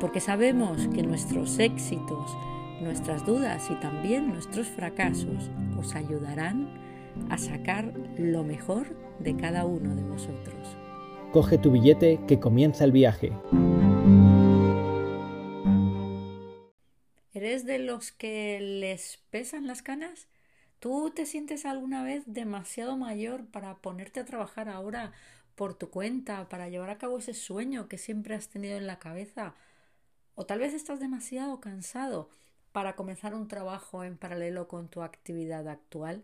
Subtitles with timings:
[0.00, 2.36] porque sabemos que nuestros éxitos,
[2.80, 6.68] nuestras dudas y también nuestros fracasos os ayudarán
[7.30, 10.76] a sacar lo mejor de cada uno de vosotros.
[11.32, 13.32] Coge tu billete que comienza el viaje.
[17.34, 20.28] ¿Eres de los que les pesan las canas?
[20.78, 25.12] ¿Tú te sientes alguna vez demasiado mayor para ponerte a trabajar ahora
[25.56, 29.00] por tu cuenta, para llevar a cabo ese sueño que siempre has tenido en la
[29.00, 29.54] cabeza?
[30.40, 32.30] O tal vez estás demasiado cansado
[32.70, 36.22] para comenzar un trabajo en paralelo con tu actividad actual.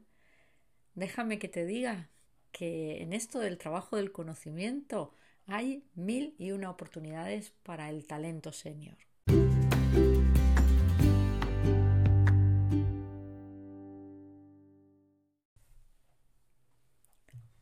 [0.94, 2.10] Déjame que te diga
[2.52, 5.12] que en esto del trabajo del conocimiento
[5.48, 8.96] hay mil y una oportunidades para el talento senior.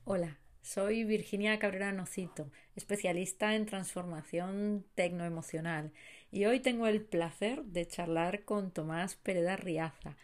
[0.04, 5.92] Hola, soy Virginia Cabrera Nocito, especialista en transformación tecnoemocional
[6.32, 10.16] y hoy tengo el placer de charlar con Tomás Pereda Riaza,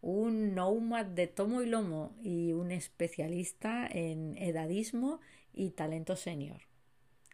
[0.00, 5.20] un nómad de tomo y lomo y un especialista en edadismo
[5.52, 6.62] y talento senior.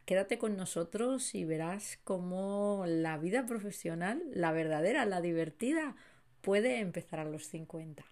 [0.06, 5.94] Quédate con nosotros y verás cómo la vida profesional, la verdadera, la divertida,
[6.40, 8.04] puede empezar a los 50.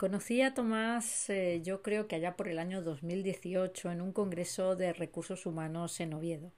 [0.00, 4.74] Conocí a Tomás, eh, yo creo que allá por el año 2018, en un congreso
[4.74, 6.52] de recursos humanos en Oviedo.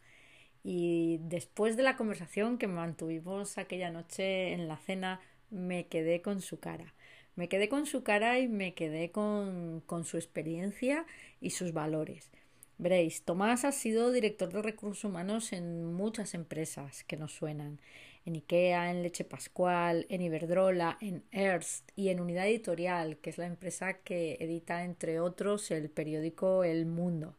[0.63, 5.21] Y después de la conversación que mantuvimos aquella noche en la cena,
[5.51, 6.95] me quedé con su cara.
[7.35, 11.05] Me quedé con su cara y me quedé con, con su experiencia
[11.41, 12.31] y sus valores.
[12.79, 17.81] Veréis, Tomás ha sido director de recursos humanos en muchas empresas que nos suenan
[18.25, 23.39] en IKEA, en Leche Pascual, en Iberdrola, en Hearst y en Unidad Editorial, que es
[23.39, 27.37] la empresa que edita, entre otros, el periódico El Mundo.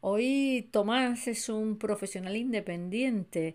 [0.00, 3.54] Hoy Tomás es un profesional independiente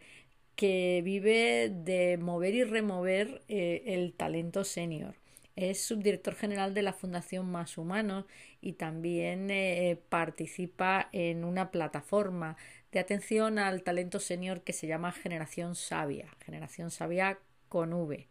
[0.56, 5.16] que vive de mover y remover eh, el talento senior.
[5.56, 8.26] Es subdirector general de la Fundación Más Humanos
[8.62, 12.58] y también eh, participa en una plataforma
[12.92, 18.28] de atención al talento senior que se llama Generación Sabia, Generación Sabia con V.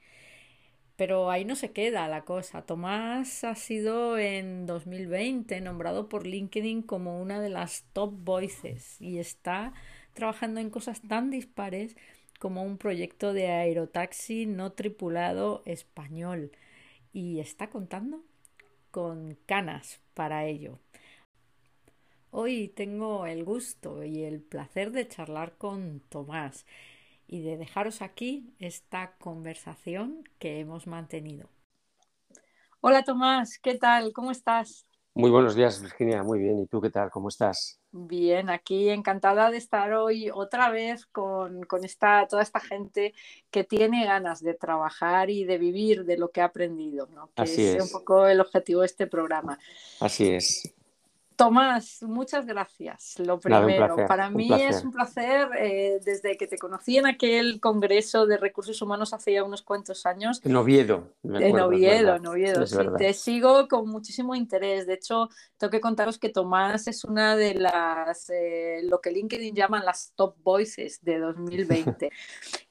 [0.96, 2.62] Pero ahí no se queda la cosa.
[2.62, 9.18] Tomás ha sido en 2020 nombrado por LinkedIn como una de las top voices y
[9.18, 9.72] está
[10.12, 11.96] trabajando en cosas tan dispares
[12.38, 16.52] como un proyecto de aerotaxi no tripulado español
[17.12, 18.22] y está contando
[18.90, 20.78] con canas para ello.
[22.32, 26.64] Hoy tengo el gusto y el placer de charlar con Tomás
[27.26, 31.48] y de dejaros aquí esta conversación que hemos mantenido.
[32.80, 34.12] Hola Tomás, ¿qué tal?
[34.12, 34.86] ¿Cómo estás?
[35.12, 36.22] Muy buenos días, Virginia.
[36.22, 36.60] Muy bien.
[36.60, 37.10] ¿Y tú qué tal?
[37.10, 37.80] ¿Cómo estás?
[37.90, 43.12] Bien, aquí encantada de estar hoy otra vez con, esta, toda esta gente
[43.50, 47.30] que tiene ganas de trabajar y de vivir de lo que ha aprendido, ¿no?
[47.34, 49.58] que Así es, un poco el objetivo de este programa.
[49.98, 50.72] Así es.
[51.40, 53.18] Tomás, muchas gracias.
[53.18, 58.26] Lo primero, para mí es un placer eh, desde que te conocí en aquel congreso
[58.26, 60.42] de recursos humanos hace ya unos cuantos años.
[60.44, 61.14] En Oviedo.
[61.24, 62.66] en Oviedo, en Oviedo.
[62.66, 64.86] Sí, te sigo con muchísimo interés.
[64.86, 69.54] De hecho, tengo que contaros que Tomás es una de las, eh, lo que LinkedIn
[69.54, 72.10] llaman las top voices de 2020.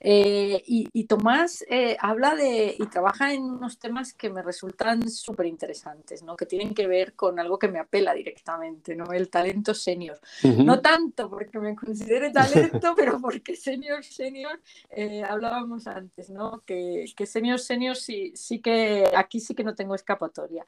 [0.02, 1.66] Eh, y, Tomás
[2.00, 6.38] habla de y trabaja en unos temas que me resultan súper interesantes, ¿no?
[6.38, 8.59] que tienen que ver con algo que me apela directamente
[8.96, 9.12] ¿no?
[9.12, 10.20] El talento senior.
[10.44, 14.60] No tanto porque me considere talento, pero porque senior, senior,
[14.90, 16.62] eh, hablábamos antes, ¿no?
[16.66, 20.66] Que, que senior, senior sí, sí que aquí sí que no tengo escapatoria.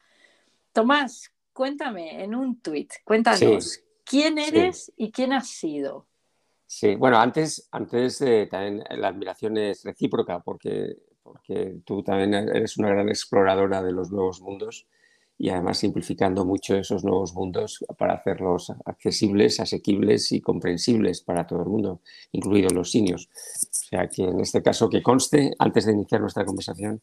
[0.74, 6.08] Tomás, cuéntame en un tweet, cuéntanos, ¿quién eres y quién has sido?
[6.66, 12.90] Sí, bueno, antes, antes también la admiración es recíproca porque, porque tú también eres una
[12.90, 14.88] gran exploradora de los nuevos mundos
[15.42, 21.64] y además simplificando mucho esos nuevos mundos para hacerlos accesibles, asequibles y comprensibles para todo
[21.64, 22.02] el mundo,
[22.32, 23.26] incluidos los seniors.
[23.26, 27.02] O sea que en este caso que conste, antes de iniciar nuestra conversación,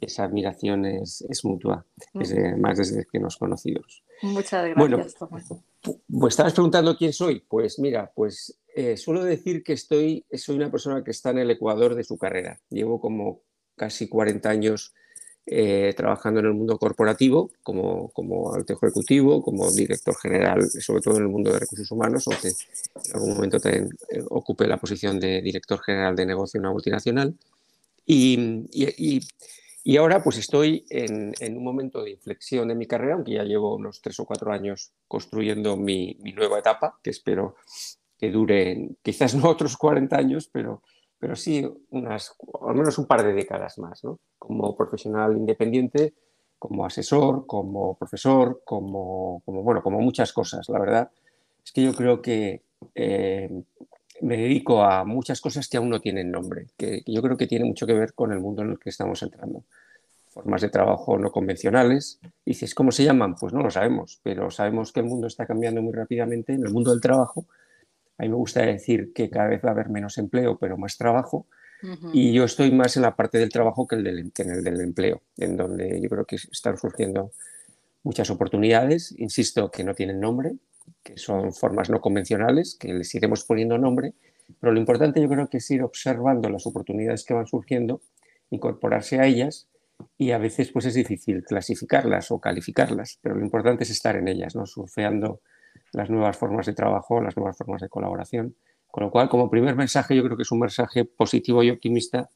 [0.00, 4.02] esa admiración es, mutua, desde, más desde que nos conocidos.
[4.22, 5.44] Muchas gracias, Tomás.
[5.80, 7.38] Pues estabas preguntando quién soy.
[7.48, 11.50] Pues mira, pues eh, suelo decir que estoy, soy una persona que está en el
[11.52, 12.58] ecuador de su carrera.
[12.68, 13.42] Llevo como
[13.76, 14.92] casi 40 años
[15.52, 21.16] eh, trabajando en el mundo corporativo, como, como alto ejecutivo, como director general, sobre todo
[21.16, 25.18] en el mundo de recursos humanos, aunque en algún momento también eh, ocupe la posición
[25.18, 27.34] de director general de negocio en una multinacional.
[28.06, 29.20] y, y
[29.82, 33.74] y ahora pues estoy en, un momento de inflexión en mi carrera, aunque ya llevo
[33.74, 37.56] unos tres o cuatro años construyendo mi, nueva etapa, que espero
[38.18, 40.82] que dure quizás no otros 40 años, pero,
[41.20, 42.34] pero sí unas,
[42.66, 44.18] al menos un par de décadas más, ¿no?
[44.38, 46.14] como profesional independiente,
[46.58, 50.68] como asesor, como profesor, como, como, bueno, como muchas cosas.
[50.70, 51.10] La verdad
[51.64, 52.62] es que yo creo que
[52.94, 53.62] eh,
[54.22, 57.66] me dedico a muchas cosas que aún no tienen nombre, que, yo creo que tiene
[57.66, 59.64] mucho que ver con el mundo en el que estamos entrando.
[60.28, 62.20] Formas de trabajo no convencionales.
[62.46, 63.34] dices, ¿cómo se llaman?
[63.34, 66.52] Pues no lo sabemos, pero sabemos que el mundo está cambiando muy rápidamente.
[66.52, 67.46] En el mundo del trabajo,
[68.20, 70.98] a mí me gusta decir que cada vez va a haber menos empleo, pero más
[70.98, 71.46] trabajo.
[72.12, 74.62] Y yo estoy más en la parte del trabajo que, el del, que en el
[74.62, 77.32] del empleo, en donde yo creo que están surgiendo
[78.02, 80.56] muchas oportunidades, insisto, que no tienen nombre,
[81.02, 84.12] que son formas no convencionales, que les iremos poniendo nombre,
[84.60, 88.02] pero lo importante yo creo que es ir observando las oportunidades que van surgiendo,
[88.50, 89.66] incorporarse a ellas
[90.18, 94.28] y a veces pues es difícil clasificarlas o calificarlas, pero lo importante es estar en
[94.28, 94.66] ellas, ¿no?
[94.66, 95.40] surfeando
[95.92, 98.56] las nuevas formas de trabajo, las nuevas formas de colaboración.
[98.90, 102.28] Con lo cual, como primer mensaje, yo creo que es un mensaje positivo y optimista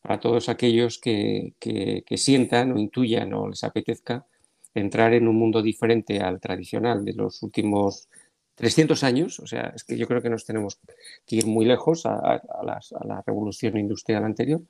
[0.00, 4.26] para todos aquellos que, que, que sientan o intuyan o les apetezca
[4.74, 8.08] entrar en un mundo diferente al tradicional de los últimos
[8.54, 10.78] 300 años, o sea, es que yo creo que nos tenemos
[11.26, 14.60] que ir muy lejos a, la revolución industrial anterior.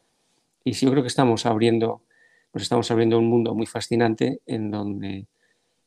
[0.65, 2.03] Y yo creo que estamos abriendo,
[2.53, 5.27] pues estamos abriendo un mundo muy fascinante en donde,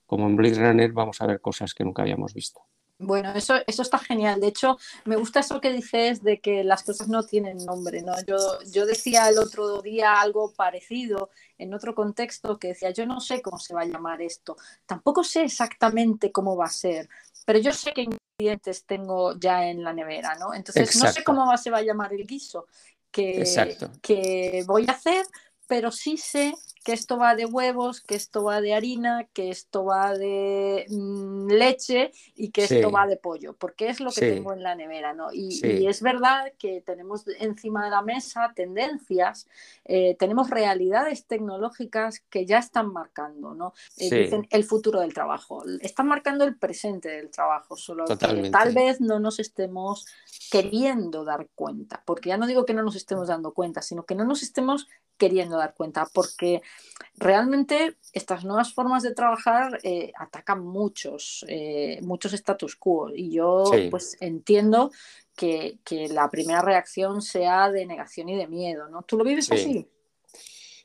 [0.05, 2.61] como en Blade Runner, vamos a ver cosas que nunca habíamos visto.
[2.97, 4.39] Bueno, eso, eso está genial.
[4.39, 8.13] De hecho, me gusta eso que dices de que las cosas no tienen nombre, ¿no?
[8.25, 8.37] Yo,
[8.71, 13.41] yo decía el otro día algo parecido en otro contexto que decía, yo no sé
[13.41, 14.55] cómo se va a llamar esto,
[14.85, 17.09] tampoco sé exactamente cómo va a ser,
[17.45, 20.53] pero yo sé qué ingredientes tengo ya en la nevera, ¿no?
[20.53, 22.67] Entonces no sé cómo se va a llamar el guiso
[23.11, 23.43] que,
[24.01, 25.25] que voy a hacer,
[25.67, 26.53] pero sí sé
[26.85, 31.47] que esto va de huevos, que esto va de harina, que esto va de mm,
[31.47, 35.11] leche y que esto va de pollo, porque es lo que tengo en la nevera,
[35.15, 35.33] ¿no?
[35.33, 39.47] Y, es verdad que tenemos encima de la mesa tendencias,
[39.83, 43.73] eh, tenemos realidades tecnológicas que ya están marcando, ¿no?
[43.97, 48.15] Eh, dicen el futuro del trabajo, están marcando el presente del trabajo, solo que
[48.51, 50.05] tal vez no nos estemos
[50.51, 54.13] queriendo dar cuenta, porque ya no digo que no nos estemos dando cuenta, sino que
[54.13, 54.87] no nos estemos
[55.17, 56.61] queriendo dar cuenta, porque
[57.17, 63.63] realmente estas nuevas formas de trabajar eh, atacan muchos, eh, muchos status quo y yo
[63.89, 64.91] pues entiendo
[65.35, 65.77] que,
[66.09, 69.03] la primera reacción sea de negación y de miedo, ¿no?
[69.03, 69.87] ¿Tú lo vives así?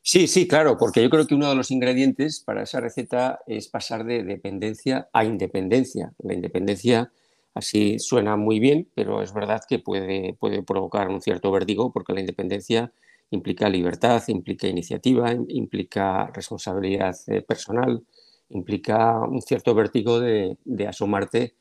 [0.02, 3.68] Sí, sí, claro, porque yo creo que uno de los ingredientes para esa receta es
[3.68, 6.12] pasar de dependencia a independencia.
[6.18, 7.12] La independencia
[7.54, 12.14] así suena muy bien, pero es verdad que puede, puede provocar un cierto vértigo porque
[12.14, 12.92] la independencia
[13.30, 18.02] implica libertad, implica iniciativa, implica responsabilidad eh, personal,
[18.50, 20.56] implica un cierto vértigo de,
[20.88, 21.54] asomarte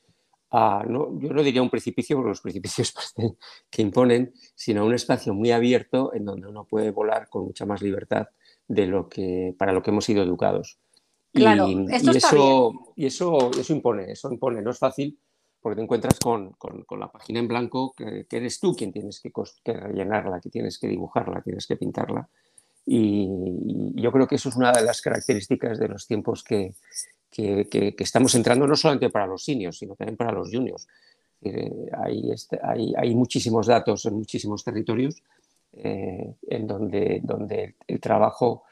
[0.51, 2.93] a, no, yo no diría un precipicio, porque los precipicios
[3.69, 7.81] que imponen, sino un espacio muy abierto en donde uno puede volar con mucha más
[7.81, 8.27] libertad
[8.67, 10.79] de lo que, para lo que hemos sido educados.
[11.31, 11.43] y,
[12.17, 15.19] eso, y eso, eso impone, eso impone, no es fácil,
[15.61, 19.31] porque te encuentras con, con, la página en blanco, que, eres tú quien tienes que,
[19.63, 22.29] que, rellenarla, que tienes que dibujarla, tienes que pintarla.
[22.85, 23.27] Y,
[23.95, 26.73] yo creo que eso es una de las características de los tiempos que,
[27.29, 30.87] que estamos entrando, no solamente para los seniors, sino también para los juniors.
[31.41, 35.23] Eh, hay, este, hay, hay, muchísimos datos en muchísimos territorios
[35.71, 38.63] eh, en donde, donde el trabajo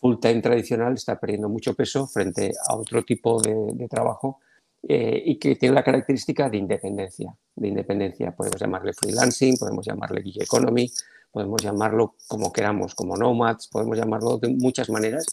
[0.00, 4.40] full time tradicional está perdiendo mucho peso frente a otro tipo de, de trabajo
[4.82, 7.34] eh, y que tiene la característica de independencia.
[7.54, 8.34] De independencia.
[8.34, 10.90] Podemos llamarle freelancing, podemos llamarle gig economy,
[11.32, 15.26] podemos llamarlo como queramos, como nomads, podemos llamarlo de muchas maneras,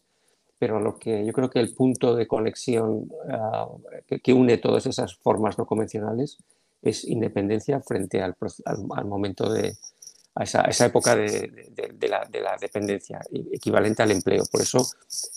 [0.58, 3.68] pero lo que yo creo que el punto de conexión ah,
[4.08, 6.38] que, une todas esas formas no convencionales
[6.82, 8.36] es independencia frente al,
[8.66, 9.78] al, momento de
[10.36, 13.22] a esa, esa época de, de, la, de, la, dependencia,
[13.52, 14.44] equivalente al empleo.
[14.52, 14.86] Por eso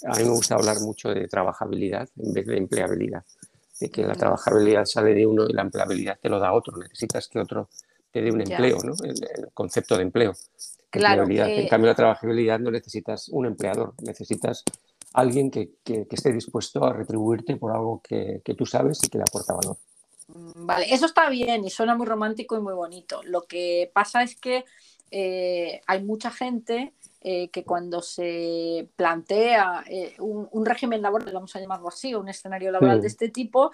[0.07, 3.25] a mí me gusta hablar mucho de trabajabilidad en vez de empleabilidad
[3.81, 6.77] de que la trabajabilidad sale de uno y la empleabilidad te lo da otro.
[6.77, 7.69] Necesitas que otro
[8.11, 8.95] te dé un empleo, ¿no?
[9.05, 10.35] el, concepto de empleo.
[10.91, 14.65] Claro, en cambio, la trabajabilidad no necesitas un empleador, necesitas
[15.13, 19.55] alguien que, esté dispuesto a retribuirte por algo que, tú sabes y que le aporta
[19.55, 19.77] valor.
[20.29, 23.21] Mm, vale, eso está bien y suena muy romántico y muy bonito.
[23.25, 24.65] Lo que pasa es que
[25.11, 31.61] eh, hay mucha gente eh, que cuando se plantea eh, un, régimen laboral, vamos a
[31.61, 33.73] llamarlo así, un escenario laboral de este tipo,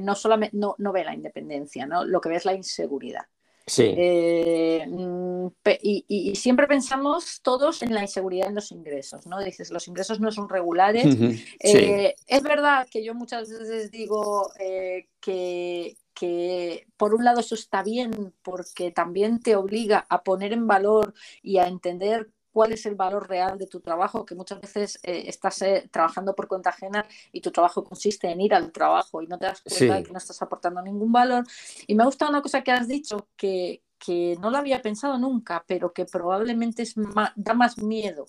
[0.00, 2.04] no solamente no, no, ve la independencia, ¿no?
[2.04, 3.26] lo que ve es la inseguridad.
[3.68, 3.94] Sí.
[3.96, 5.48] Eh, mm,
[5.82, 9.38] y, siempre pensamos todos en la inseguridad en los ingresos, ¿no?
[9.40, 11.06] Dices, los ingresos no son regulares.
[11.60, 17.54] Eh, es verdad que yo muchas veces digo eh, que, que por un lado eso
[17.54, 22.86] está bien porque también te obliga a poner en valor y a entender cuál es
[22.86, 26.70] el valor real de tu trabajo, que muchas veces eh, estás eh, trabajando por cuenta
[26.70, 30.02] ajena y tu trabajo consiste en ir al trabajo y no te das cuenta de
[30.02, 31.44] que no estás aportando ningún valor.
[31.86, 35.18] Y me ha gustado una cosa que has dicho, que, que no lo había pensado
[35.18, 36.94] nunca, pero que probablemente es
[37.36, 38.26] da más miedo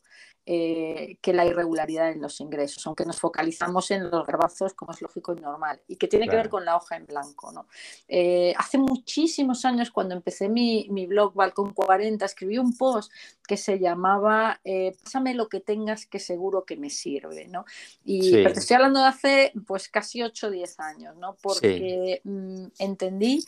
[0.52, 5.02] eh, que la irregularidad en los ingresos, aunque nos focalizamos en los grabazos como es
[5.02, 7.52] lógico y normal, y que tiene que ver con la hoja en blanco.
[7.52, 7.68] ¿no?
[8.08, 13.12] Eh, hace muchísimos años, cuando empecé mi, mi, blog Balcón 40, escribí un post
[13.48, 17.48] que se llamaba eh, Pásame lo que tengas que seguro que me sirve.
[17.48, 17.66] ¿no?
[18.04, 21.38] Y te estoy hablando de hace pues casi 8 o 10 años, ¿no?
[21.44, 23.46] porque mm, entendí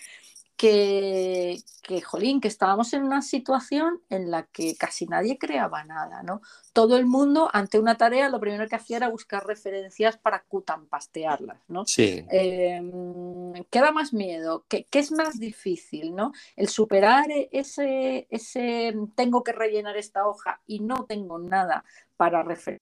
[0.61, 6.21] que, que, jolín, que estábamos en una situación en la que casi nadie creaba nada,
[6.21, 6.41] ¿no?
[6.71, 11.57] Todo el mundo, ante una tarea, lo primero que hacía era buscar referencias para cutampastearlas,
[11.67, 11.87] ¿no?
[11.87, 12.23] Sí.
[12.29, 14.63] Em, ¿Qué da más miedo?
[14.67, 16.31] ¿Qué, es más difícil, ¿no?
[16.55, 21.83] El superar ese, ese tengo que rellenar esta hoja y no tengo nada
[22.17, 22.77] para referir.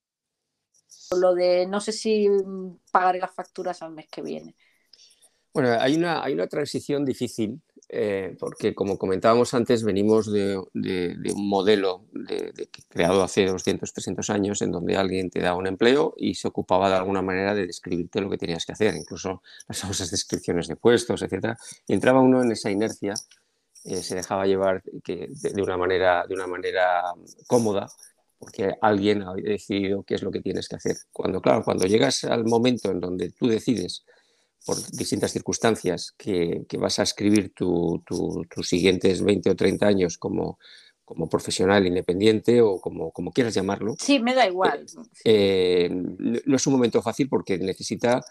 [1.17, 2.27] Lo de no sé si
[2.91, 4.57] pagaré las facturas al mes que viene.
[5.53, 11.50] Bueno, hay una, hay una transición difícil eh, porque como comentábamos antes, venimos de, un
[11.50, 12.05] modelo
[12.88, 16.89] creado hace 200, 300 años en donde alguien te da un empleo y se ocupaba
[16.89, 20.75] de alguna manera de describirte lo que tenías que hacer, incluso las famosas descripciones de
[20.75, 21.55] puestos, etc.
[21.88, 23.15] Y entraba uno en esa inercia,
[23.86, 27.01] eh, se dejaba llevar que, de, una manera, de una manera
[27.48, 27.88] cómoda
[28.38, 30.96] porque alguien ha decidido qué es lo que tienes que hacer.
[31.12, 34.05] Cuando, claro, cuando llegas al momento en donde tú decides
[34.65, 40.59] por distintas circunstancias que, vas a escribir tus siguientes 20 o 30 años como,
[41.05, 43.95] como profesional independiente o como, como quieras llamarlo.
[43.97, 44.85] Sí, me da igual.
[45.23, 45.89] Eh, eh,
[46.45, 48.21] no es un momento fácil porque necesita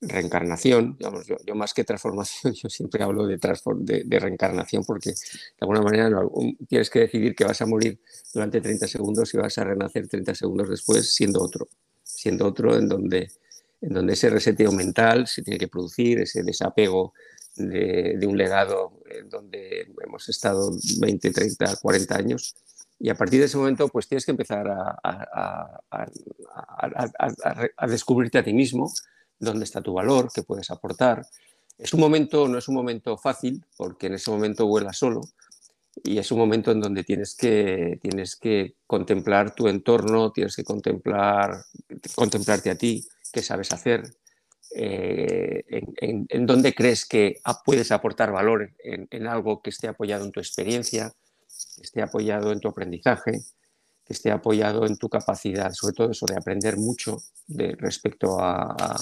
[0.00, 5.16] reencarnación, digamos, yo, más que transformación, yo siempre hablo de, de, reencarnación porque de
[5.60, 6.10] alguna manera
[6.68, 8.00] tienes que decidir que vas a morir
[8.32, 11.68] durante 30 segundos y vas a renacer 30 segundos después siendo otro,
[12.02, 13.30] siendo otro en donde
[13.80, 17.14] en donde ese reseteo mental se tiene que producir, ese desapego
[17.56, 20.70] de, un legado en donde hemos estado
[21.00, 22.54] 20, 30, 40 años.
[22.98, 25.80] Y a partir de ese momento, pues tienes que empezar a,
[27.78, 28.92] a, descubrirte a ti mismo,
[29.38, 31.24] dónde está tu valor, qué puedes aportar.
[31.78, 35.22] Es un momento, no es un momento fácil, porque en ese momento vuelas solo,
[36.04, 40.64] y es un momento en donde tienes que, tienes que contemplar tu entorno, tienes que
[40.64, 41.64] contemplar,
[42.14, 44.02] contemplarte a ti, qué sabes hacer,
[44.72, 50.40] eh, en, dónde crees que puedes aportar valor en, algo que esté apoyado en tu
[50.40, 51.12] experiencia,
[51.76, 53.42] que esté apoyado en tu aprendizaje,
[54.04, 57.18] que esté apoyado en tu capacidad, sobre todo eso de aprender mucho
[57.48, 58.96] de, respecto a,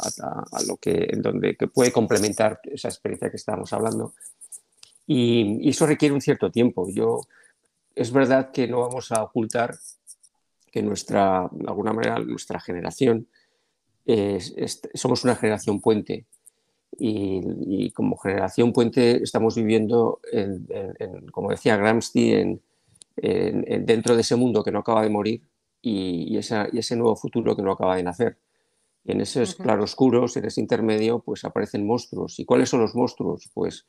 [0.66, 4.14] lo que, en donde, que puede complementar esa experiencia que estábamos hablando.
[5.06, 6.88] Y, y, eso requiere un cierto tiempo.
[6.90, 7.20] Yo,
[7.94, 9.78] es verdad que no vamos a ocultar
[10.70, 13.28] que nuestra, de alguna manera, nuestra generación
[14.95, 16.27] somos una generación puente
[16.99, 20.21] y, como generación puente estamos viviendo,
[21.33, 22.61] como decía Gramsci,
[23.17, 25.43] dentro de ese mundo que no acaba de morir
[25.83, 28.38] y, ese nuevo futuro que no acaba de nacer.
[29.05, 32.38] Y en esos claroscuros, en ese intermedio, pues aparecen monstruos.
[32.38, 33.49] ¿Y cuáles son los monstruos?
[33.55, 33.87] Pues,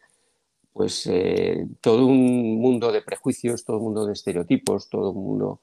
[0.72, 5.62] pues eh, todo un mundo de prejuicios, todo un mundo de estereotipos, todo un mundo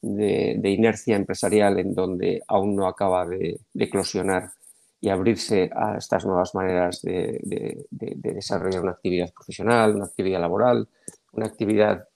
[0.00, 4.50] de, inercia empresarial en donde aún no acaba de, eclosionar
[5.00, 10.88] y abrirse a estas nuevas maneras de, desarrollar una actividad profesional, una actividad laboral,
[11.32, 12.08] una actividad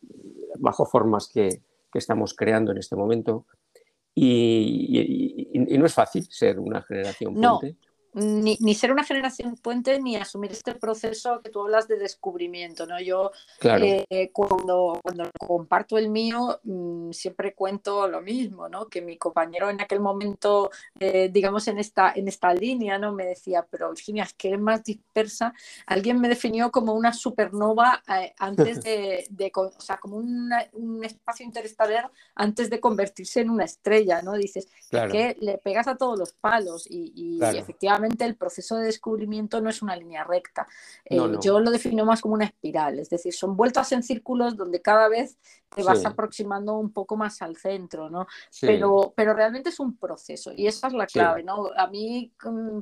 [0.59, 1.63] bajo formas que,
[1.95, 3.45] estamos creando en este momento.
[4.15, 7.61] Y, no es fácil ser una generación No,
[8.15, 13.01] ni, ser una generación puente ni asumir este proceso que tú hablas de descubrimiento, ¿no?
[13.01, 18.89] Yo eh, cuando, cuando comparto el mío mm, siempre cuento lo mismo, ¿no?
[18.89, 23.13] Que mi compañero en aquel momento, eh, digamos en esta, en esta línea, ¿no?
[23.13, 25.55] Me decía, pero Virginia, es que eres más dispersa.
[25.87, 32.11] Alguien me definió como una supernova eh, antes de, o sea, como un espacio interestelar
[32.35, 34.35] antes de convertirse en una estrella, ¿no?
[34.35, 39.61] Dices, que le pegas a todos los palos y, y efectivamente el proceso de descubrimiento
[39.61, 40.67] no es una línea recta.
[41.05, 44.81] Eh, yo lo defino más como una espiral, es decir, son vueltas en círculos donde
[44.81, 45.39] cada vez
[45.75, 48.27] te vas aproximando un poco más al centro, ¿no?
[48.61, 51.71] Pero, pero realmente es un proceso y esa es la clave, ¿no?
[51.77, 52.33] A mí,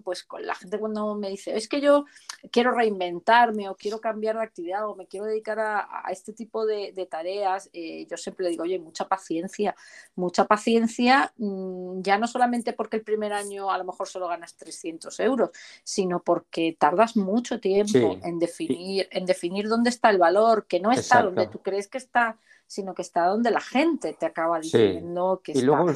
[0.03, 2.05] pues con la gente cuando me dice, es que yo
[2.51, 7.09] quiero reinventarme o quiero cambiar de actividad o me quiero dedicar a, este tipo de,
[7.11, 9.75] tareas, eh, yo siempre le digo, oye, mucha paciencia,
[10.15, 14.57] mucha paciencia, mm, ya no solamente porque el primer año a lo mejor solo ganas
[14.57, 15.51] 300 euros,
[15.83, 20.93] sino porque tardas mucho tiempo en, definir, en definir dónde está el valor, que no
[20.93, 22.39] está donde tú crees que está
[22.71, 25.91] sino que está donde la gente te acaba diciendo que y Luego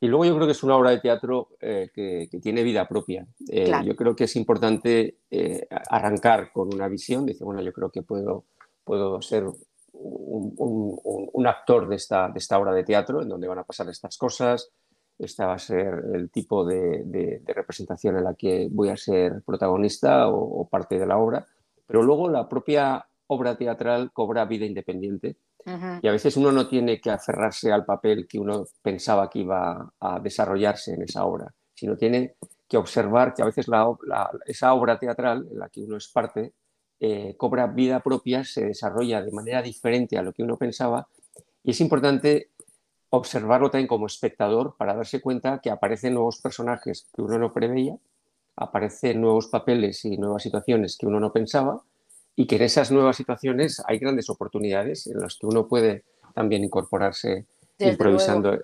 [0.00, 3.26] y luego yo creo que es una obra de teatro eh, que, tiene vida propia.
[3.48, 7.90] Eh, yo creo que es importante eh, arrancar con una visión, dice, bueno, yo creo
[7.90, 8.44] que puedo,
[8.84, 9.44] puedo ser
[9.94, 14.16] un, actor de esta, de esta obra de teatro, en donde van a pasar estas
[14.16, 14.70] cosas,
[15.18, 20.28] esta va a ser el tipo de, representación en la que voy a ser protagonista
[20.28, 21.46] o, parte de la obra,
[21.86, 27.00] pero luego la propia obra teatral cobra vida independiente y a veces uno no tiene
[27.00, 31.96] que aferrarse al papel que uno pensaba que iba a desarrollarse en esa obra, sino
[31.96, 32.34] tiene
[32.68, 33.66] que observar que a veces
[34.46, 36.52] esa obra teatral en la que uno es parte
[37.00, 41.08] eh, cobra vida propia, se desarrolla de manera diferente a lo que uno pensaba
[41.62, 42.50] y es importante
[43.10, 47.96] observarlo también como espectador para darse cuenta que aparecen nuevos personajes que uno no preveía,
[48.56, 51.82] aparecen nuevos papeles y nuevas situaciones que uno no pensaba
[52.36, 56.64] y que en esas nuevas situaciones hay grandes oportunidades en las que uno puede también
[56.64, 57.46] incorporarse
[57.78, 58.58] improvisando.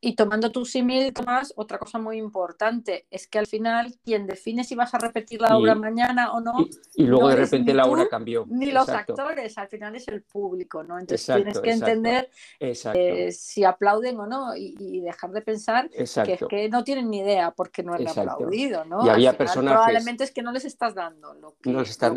[0.00, 4.62] Y tomando tu símil, Tomás, otra cosa muy importante es que al final quien define
[4.62, 6.66] si vas a repetir la obra mañana o no.
[6.94, 8.44] Y, luego de repente la obra cambió.
[8.48, 10.98] Ni los actores, al final es el público, ¿no?
[10.98, 16.40] Entonces tienes que entender eh, si aplauden o no y, dejar de pensar que es
[16.48, 19.06] que no tienen ni idea porque no han aplaudido, ¿no?
[19.06, 19.76] Y había personajes.
[19.76, 21.70] Probablemente es que no les estás dando lo que,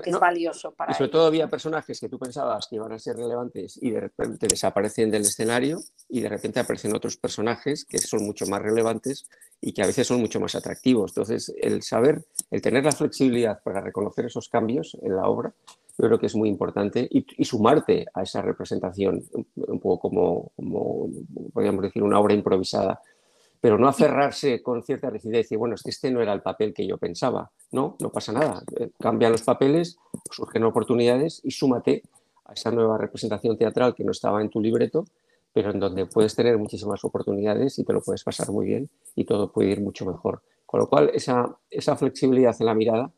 [0.05, 3.15] es valioso para y sobre todo había personajes que tú pensabas que iban a ser
[3.15, 8.25] relevantes y de repente desaparecen del escenario y de repente aparecen otros personajes que son
[8.25, 9.27] mucho más relevantes
[9.61, 11.11] y que a veces son mucho más atractivos.
[11.11, 15.53] Entonces, el saber, el tener la flexibilidad para reconocer esos cambios en la obra,
[15.97, 19.21] yo creo que es muy importante y, sumarte a esa representación,
[19.55, 21.09] un poco como, como,
[21.51, 23.01] podríamos decir, una obra improvisada,
[23.59, 26.73] pero no aferrarse con cierta rigidez y bueno, es que este no era el papel
[26.73, 27.51] que yo pensaba.
[27.71, 28.63] No, no pasa nada.
[28.79, 29.97] Eh, cambian los papeles,
[30.31, 32.03] surgen oportunidades y súmate
[32.45, 35.05] a esa nueva representación teatral que no estaba en tu libreto
[35.53, 39.25] pero en donde puedes tener muchísimas oportunidades y te lo puedes pasar muy bien y
[39.25, 40.41] todo puede ir mucho mejor.
[40.65, 43.11] Con lo cual, esa, esa flexibilidad en la mirada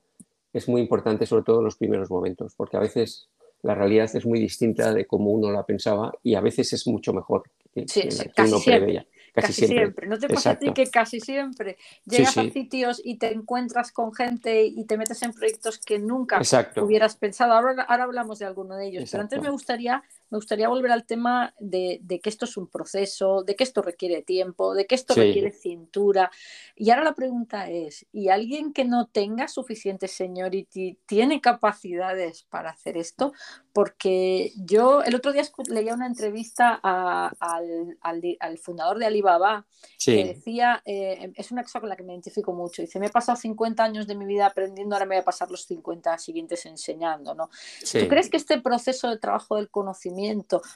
[0.53, 3.29] es muy importante, sobre todo en los primeros momentos, porque a veces
[3.61, 7.13] la realidad es muy distinta de cómo uno la pensaba y a veces es mucho
[7.13, 9.05] mejor que, que uno preveía.
[9.33, 10.07] Casi, siempre.
[10.07, 14.13] ¿No te pasa a ti que casi siempre llegas a sitios y te encuentras con
[14.13, 16.41] gente y te metes en proyectos que nunca
[16.81, 17.53] hubieras pensado?
[17.53, 21.05] Ahora, ahora hablamos de alguno de ellos, pero antes me gustaría me gustaría volver al
[21.05, 25.13] tema de, que esto es un proceso, de que esto requiere tiempo, de que esto
[25.13, 26.31] requiere cintura.
[26.73, 32.69] Y ahora la pregunta es, ¿y alguien que no tenga suficiente seniority tiene capacidades para
[32.69, 33.33] hacer esto?
[33.73, 39.65] Porque yo el otro día leía una entrevista al, fundador de Alibaba
[40.03, 43.11] que decía, eh, es una cosa con la que me identifico mucho, dice, me he
[43.11, 46.65] pasado 50 años de mi vida aprendiendo, ahora me voy a pasar los 50 siguientes
[46.65, 47.35] enseñando.
[47.35, 47.49] ¿no?
[47.81, 50.20] ¿Tú crees que este proceso de trabajo del conocimiento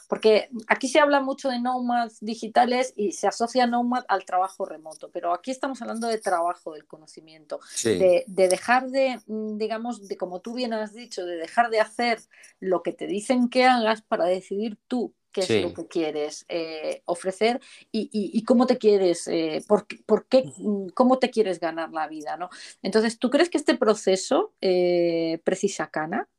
[0.08, 5.10] porque aquí se habla mucho de nomads digitales y se asocia nomad al trabajo remoto,
[5.12, 10.39] pero aquí estamos hablando de trabajo del conocimiento, de, dejar de, mm, digamos, de como
[10.41, 12.19] tú bien has dicho, de dejar de hacer
[12.60, 17.01] lo que te dicen que hagas para decidir tú qué es lo que quieres eh,
[17.05, 17.60] ofrecer
[17.91, 19.86] y, cómo te quieres, eh, por,
[20.27, 22.49] qué, mm, cómo te quieres ganar la vida, ¿no?
[22.81, 26.29] Entonces, ¿tú crees que este proceso eh, precisa Cana?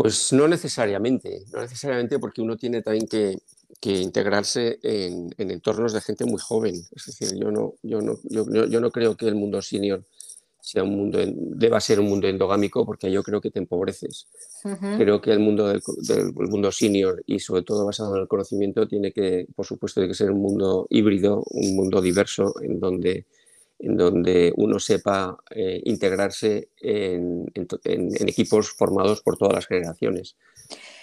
[0.00, 3.36] Pues no necesariamente, no necesariamente porque uno tiene también que,
[3.82, 6.76] integrarse en, entornos de gente muy joven.
[6.94, 10.04] Es decir, yo no, yo no, yo, no creo que el mundo senior
[10.60, 14.28] sea un mundo, deba ser un mundo endogámico porque yo creo que te empobreces.
[14.98, 15.82] Creo que el mundo del,
[16.32, 20.16] mundo senior y sobre todo basado en el conocimiento tiene que, por supuesto, tiene que
[20.16, 23.26] ser un mundo híbrido, un mundo diverso en donde
[23.78, 27.46] en donde uno sepa eh, integrarse en,
[28.26, 30.36] equipos formados por todas las generaciones.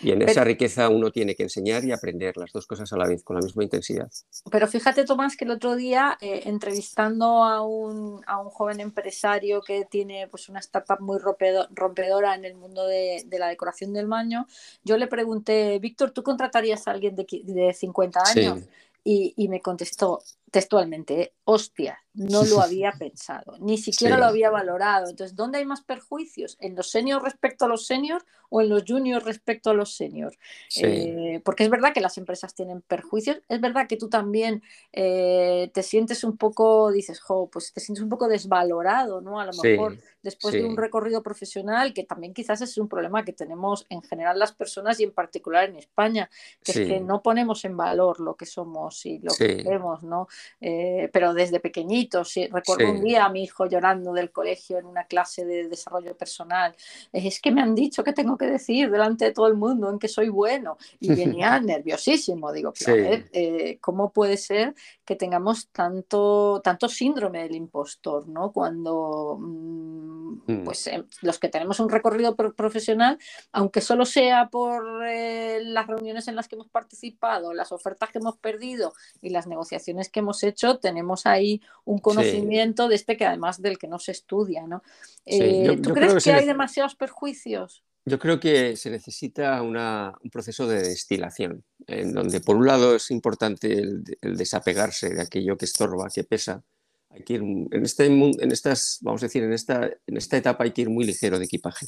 [0.02, 3.08] Y en esa riqueza uno tiene que enseñar y aprender las dos cosas a la
[3.08, 4.12] vez, con la misma intensidad.
[4.52, 9.62] Pero fíjate, Tomás, que el otro día, eh, entrevistando a un, a un, joven empresario
[9.62, 14.46] que tiene pues, una startup muy rompedora en el mundo de, la decoración del baño,
[14.84, 18.60] yo le pregunté, Víctor, ¿tú contratarías a alguien de, de 50 años?
[19.04, 20.24] Y, y, me contestó
[20.56, 25.10] textualmente, hostia, no lo había pensado, ni siquiera lo había valorado.
[25.10, 26.56] Entonces, ¿dónde hay más perjuicios?
[26.62, 30.38] ¿En los seniors respecto a los seniors o en los juniors respecto a los seniors?
[30.78, 34.64] Eh, porque es verdad que las empresas tienen perjuicios, es verdad que tú también
[34.94, 39.42] eh, te sientes un poco, dices, jo, pues te sientes un poco desvalorado, ¿no?
[39.42, 43.34] A lo mejor después de un recorrido profesional, que también quizás es un problema que
[43.34, 46.30] tenemos en general las personas y en particular en España,
[46.64, 50.28] que es que no ponemos en valor lo que somos y lo que vemos, ¿no?
[50.62, 55.06] Eh, pero desde pequeñito Recuerdo un día a mi hijo llorando del colegio en una
[55.06, 56.76] clase de desarrollo personal.
[57.12, 60.00] Es que me han dicho que tengo que decir delante de todo el mundo en
[60.00, 60.78] que soy bueno.
[61.00, 62.52] Y venía nerviosísimo.
[62.52, 68.52] Digo, eh, ¿cómo puede ser que tengamos tanto, tanto síndrome del impostor, ¿no?
[68.52, 70.64] Cuando mm, mm.
[70.64, 73.20] pues, em, los que tenemos un recorrido profesional,
[73.52, 78.18] aunque solo sea por eh, las reuniones en las que hemos participado, las ofertas que
[78.18, 83.26] hemos perdido y las negociaciones que hemos hecho, tenemos ahí un conocimiento de este que
[83.26, 84.84] además del que no se estudia, ¿no?
[85.26, 87.84] Eh, ¿Tú crees que, hay demasiados perjuicios?
[88.06, 93.10] Yo creo que se necesita un proceso de destilación, en donde por un lado es
[93.10, 96.64] importante el, desapegarse de aquello que estorba, que pesa.
[97.10, 100.66] Hay que ir, en, este, en estas, vamos a decir, en esta, en esta etapa
[100.66, 101.88] hay que ir muy ligero de equipaje.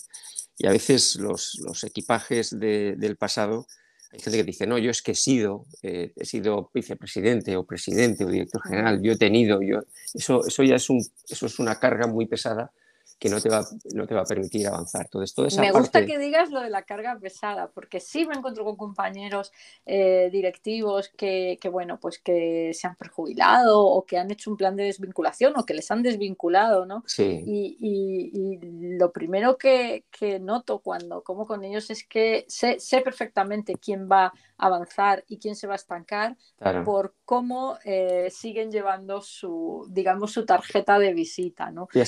[0.58, 3.68] Y a veces los, los equipajes del pasado
[4.12, 7.66] hay gente que dice, no, yo es que he sido, eh, he sido vicepresidente o
[7.66, 9.80] presidente o director general, yo he tenido, yo...
[10.14, 12.72] Eso, eso ya es, un, eso es una carga muy pesada
[13.20, 15.06] que no te va, no te va a permitir avanzar.
[15.06, 18.36] Entonces, toda esa me gusta que digas lo de la carga pesada, porque sí me
[18.36, 19.52] encuentro con compañeros
[19.86, 24.58] eh, directivos que, que, bueno, pues que se han perjubilado o que han hecho un
[24.58, 27.04] plan de desvinculación o que les han desvinculado, ¿no?
[27.08, 27.44] Sí.
[27.46, 33.02] Y, y, lo primero que, que, noto cuando como con ellos es que sé, sé
[33.02, 36.36] perfectamente quién va avanzar y quién se va a estancar
[36.84, 41.88] por cómo eh, siguen llevando su, digamos, su tarjeta de visita, ¿no?
[41.94, 42.06] Eh,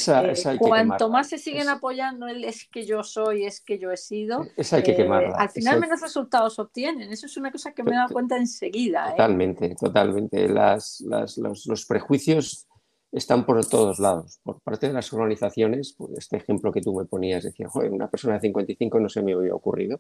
[1.00, 4.42] cuanto más se siguen apoyando el es que yo soy, es que yo he sido,
[4.72, 7.12] hay que eh, al final menos resultados obtienen.
[7.12, 9.12] Eso es una cosa que me he dado cuenta enseguida.
[9.12, 10.48] Totalmente, totalmente.
[10.48, 12.68] Las, los, prejuicios
[13.12, 14.40] están por todos lados.
[14.44, 18.10] Por parte de las organizaciones, pues este ejemplo que tú me ponías, decía, joder, una
[18.10, 20.00] persona de 55 no se me había ocurrido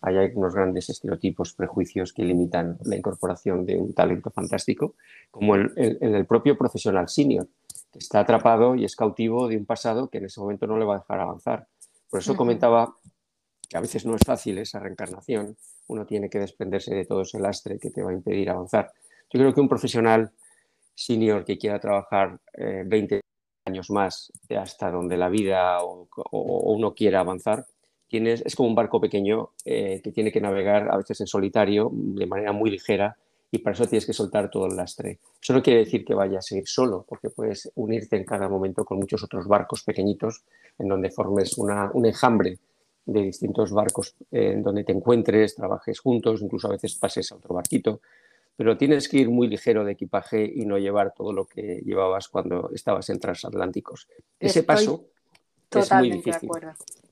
[0.00, 4.94] hay unos grandes estereotipos, prejuicios que limitan la incorporación de un talento fantástico,
[5.30, 7.48] como el, el, propio profesional senior,
[7.92, 10.84] que está atrapado y es cautivo de un pasado que en ese momento no le
[10.84, 11.66] va a dejar avanzar.
[12.10, 12.94] Por eso comentaba
[13.68, 15.56] que a veces no es fácil esa reencarnación,
[15.88, 18.92] uno tiene que desprenderse de todo ese lastre que te va a impedir avanzar.
[19.30, 20.30] Yo creo que un profesional
[20.94, 23.20] senior que quiera trabajar 20 eh,
[23.66, 26.08] años más hasta donde la vida o
[26.72, 27.66] uno quiera avanzar,
[28.10, 32.26] es como un barco pequeño eh, que tiene que navegar a veces en solitario, de
[32.26, 33.16] manera muy ligera,
[33.50, 35.18] y para eso tienes que soltar todo el lastre.
[35.40, 38.84] Eso no quiere decir que vayas a ir solo, porque puedes unirte en cada momento
[38.84, 40.42] con muchos otros barcos pequeñitos,
[40.78, 42.58] en donde formes un enjambre
[43.06, 47.36] de distintos barcos eh, en donde te encuentres, trabajes juntos, incluso a veces pases a
[47.36, 48.00] otro barquito,
[48.54, 52.28] pero tienes que ir muy ligero de equipaje y no llevar todo lo que llevabas
[52.28, 54.08] cuando estabas en transatlánticos.
[54.38, 55.06] Ese paso
[55.70, 56.50] es muy difícil.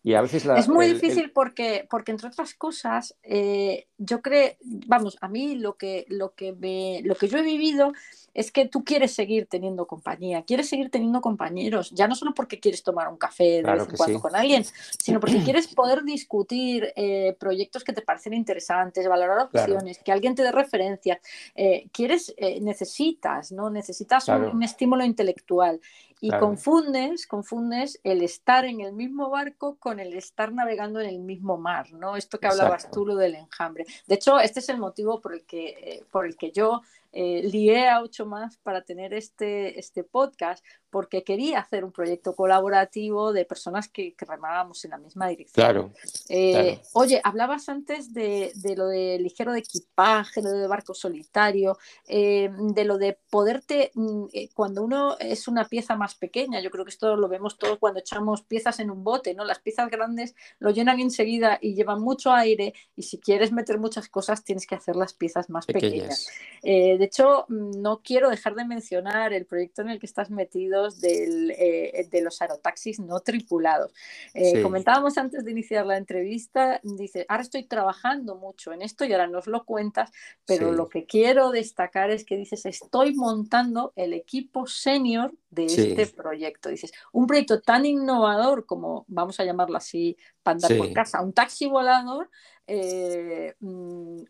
[0.07, 4.53] Y a veces es muy difícil porque, porque, entre otras cosas, eh, yo creo,
[4.87, 7.93] vamos, a mí lo que, lo, que me, lo que yo he vivido
[8.33, 12.61] es que tú quieres seguir teniendo compañía, quieres seguir teniendo compañeros, ya no solo porque
[12.61, 14.65] quieres tomar un café de vez en cuando con alguien,
[15.03, 20.37] sino porque quieres poder discutir eh, proyectos que te parecen interesantes, valorar opciones, que alguien
[20.37, 21.19] te dé referencias.
[21.57, 23.71] Eh, quieres, necesitas, ¿no?
[23.71, 25.81] Necesitas un, estímulo intelectual.
[26.19, 31.19] Y confundes, confundes el estar en el mismo barco con el estar navegando en el
[31.19, 32.17] mismo mar, ¿no?
[32.17, 33.87] Esto que hablabas tú, lo del enjambre.
[34.07, 36.83] De hecho, este es el motivo por el que, eh, por el que yo
[37.19, 40.63] eh, lié a Ocho Más para tener este, este podcast,
[40.97, 45.93] porque quería hacer un proyecto colaborativo de personas que, remábamos en la misma dirección.
[46.31, 50.95] Eh, claro, Oye, hablabas antes de, de, lo de ligero de equipaje, lo de barco
[50.95, 51.77] solitario,
[52.09, 56.71] eh, de lo de poderte, mm, eh, cuando uno es una pieza más pequeña, yo
[56.71, 59.45] creo que esto lo vemos todos cuando echamos piezas en un bote, ¿no?
[59.45, 64.09] Las piezas grandes lo llenan enseguida y llevan mucho aire y si quieres meter muchas
[64.09, 66.27] cosas tienes que hacer las piezas más pequeñas.
[66.63, 71.51] de hecho, no quiero dejar de mencionar el proyecto en el que estás metidos del,
[71.53, 73.93] eh, de los aerotaxis no tripulados.
[74.35, 79.13] Eh, comentábamos antes de iniciar la entrevista, dice, ahora estoy trabajando mucho en esto y
[79.13, 80.11] ahora nos lo cuentas,
[80.45, 86.07] pero lo que quiero destacar es que dices, estoy montando el equipo senior de este
[86.07, 86.69] proyecto.
[86.69, 91.33] Dices, un proyecto tan innovador como, vamos a llamarlo así, para andar por casa, un
[91.33, 92.31] taxi volador.
[92.67, 94.23] Eh, mm,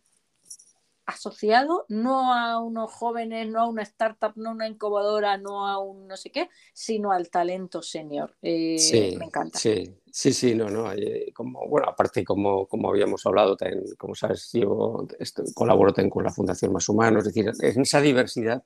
[1.06, 5.78] asociado no a unos jóvenes, no a una startup, no a una incubadora, no a
[5.78, 8.36] un no sé qué, sino al talento senior.
[8.42, 9.58] Eh, sí, me encanta.
[9.58, 10.92] Sí, sí, sí, no, no.
[10.92, 15.06] Eh, como, bueno, aparte, como, como habíamos hablado, también, como sabes, yo
[15.54, 18.62] colaboro también con la Fundación Más Humanos, es decir, en esa diversidad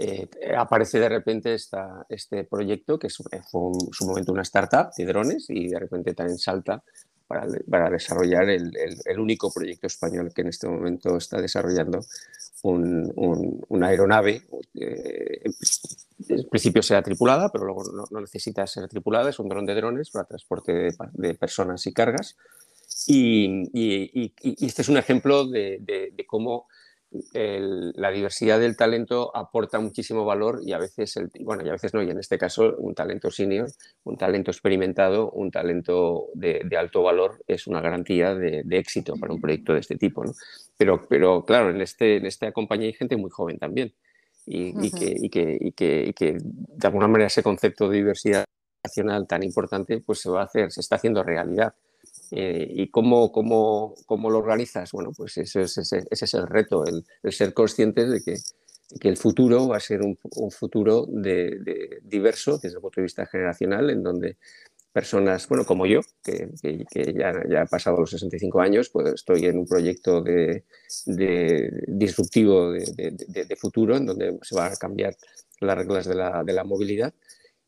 [0.00, 5.04] eh, aparece de repente esta, este proyecto que fue en su momento una startup de
[5.04, 6.84] drones y de repente también salta
[7.28, 12.00] para, desarrollar el, único proyecto español que en este momento está desarrollando
[12.62, 14.42] una aeronave.
[14.74, 15.44] Eh,
[16.28, 20.10] en principio será tripulada, pero luego no, necesita ser tripulada, es un dron de drones
[20.10, 22.36] para transporte de, personas y cargas.
[23.06, 24.32] Y,
[24.66, 25.78] este es un ejemplo de,
[26.12, 26.66] de cómo
[27.10, 31.94] la diversidad del talento aporta muchísimo valor y a veces, el, bueno, y a veces
[31.94, 33.70] no, y en este caso un talento senior,
[34.04, 39.40] un talento experimentado, un talento de, alto valor es una garantía de, éxito para un
[39.40, 40.24] proyecto de este tipo.
[40.24, 40.32] ¿no?
[40.76, 43.94] Pero, pero claro, en, este, en esta compañía hay gente muy joven también
[44.44, 48.44] y, que, y, que, y, que, que, de alguna manera ese concepto de diversidad
[48.84, 51.74] nacional tan importante pues se va a hacer, se está haciendo realidad.
[52.30, 54.92] Eh, ¿Y cómo, cómo, cómo, lo organizas?
[54.92, 58.36] Bueno, pues ese, ese, es el reto, el, ser conscientes de que,
[59.00, 60.18] que, el futuro va a ser un,
[60.50, 64.36] futuro de, diverso desde el punto de vista generacional, en donde
[64.92, 69.46] personas, bueno, como yo, que, que ya, ya, he pasado los 65 años, pues estoy
[69.46, 70.64] en un proyecto de,
[71.86, 75.16] disruptivo de, futuro, en donde se van a cambiar
[75.60, 77.14] las reglas de la, de la movilidad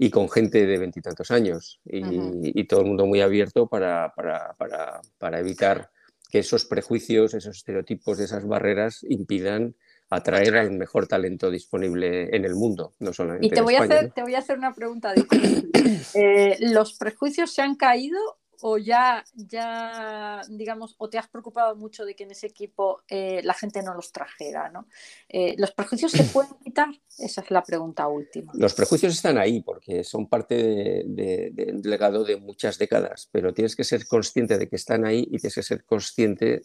[0.02, 5.02] y con gente de veintitantos años y, todo el mundo muy abierto para, para, para,
[5.18, 5.90] para, evitar
[6.30, 9.76] que esos prejuicios, esos estereotipos, esas barreras impidan
[10.08, 14.10] atraer al mejor talento disponible en el mundo, no solamente y te voy a hacer,
[14.12, 15.12] te voy a hacer una pregunta
[16.14, 18.18] eh, ¿Los prejuicios se han caído
[18.62, 23.40] o ya, ya, digamos, o te has preocupado mucho de que en ese equipo eh,
[23.44, 24.86] la gente no los trajera, ¿no?
[25.28, 26.88] Eh, ¿Los prejuicios se pueden quitar?
[27.18, 28.52] Esa es la pregunta última.
[28.54, 33.76] Los prejuicios están ahí porque son parte del de, legado de muchas décadas, pero tienes
[33.76, 36.62] que ser consciente de que están ahí y tienes que ser consciente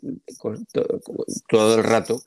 [1.47, 2.21] todo el rato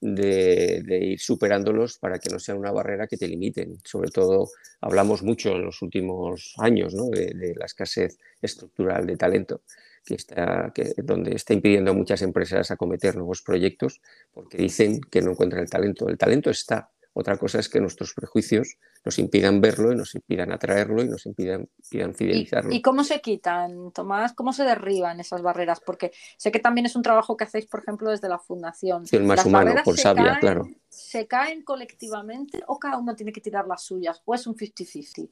[0.00, 3.78] de, ir superándolos para que no sea una barrera que te limiten.
[3.84, 4.48] Sobre todo,
[4.80, 9.62] hablamos mucho en los últimos años de, la escasez estructural de talento,
[10.04, 14.00] que está, que, donde está impidiendo a muchas empresas acometer nuevos proyectos
[14.32, 16.08] porque dicen que no encuentran el talento.
[16.08, 20.52] El talento está, otra cosa es que nuestros prejuicios nos impidan verlo y nos impidan
[20.52, 22.70] atraerlo y nos impidan, fidelizarlo.
[22.70, 24.34] ¿Y, cómo se quitan, Tomás?
[24.34, 25.80] ¿Cómo se derriban esas barreras?
[25.80, 29.04] Porque sé que también es un trabajo que hacéis, por ejemplo, desde la Fundación.
[29.10, 30.68] el más humano, por sabia, claro.
[30.90, 34.20] ¿Se caen colectivamente o cada uno tiene que tirar las suyas?
[34.26, 35.30] ¿O es un 50-50?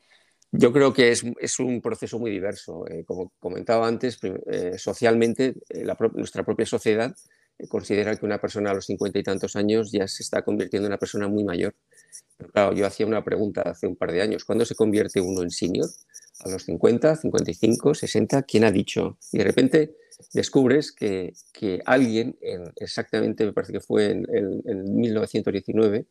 [0.52, 2.88] Yo creo que es, es, un proceso muy diverso.
[2.88, 7.14] Eh, como comentaba antes, eh, socialmente, eh, nuestra propia sociedad
[7.68, 10.92] considera que una persona a los cincuenta y tantos años ya se está convirtiendo en
[10.92, 11.74] una persona muy mayor.
[12.52, 15.50] Claro, yo hacía una pregunta hace un par de años, ¿cuándo se convierte uno en
[15.50, 15.88] senior?
[16.40, 18.42] ¿A los 50, 55, 60?
[18.42, 19.18] ¿Quién ha dicho?
[19.32, 19.96] Y de repente
[20.32, 26.06] descubres que, que alguien, en, exactamente me parece que fue en, en, 1919,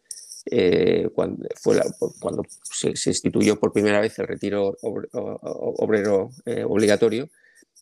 [0.51, 1.79] eh, cuando, fue
[2.19, 7.29] cuando se, instituyó por primera vez el retiro obrero eh, obligatorio,